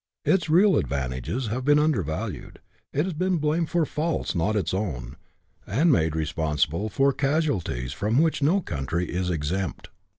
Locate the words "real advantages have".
0.49-1.63